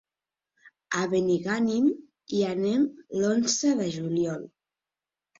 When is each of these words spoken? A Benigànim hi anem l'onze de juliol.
A 0.99 1.01
Benigànim 1.09 1.85
hi 2.37 2.39
anem 2.51 2.85
l'onze 3.19 3.75
de 3.83 3.91
juliol. 3.97 4.41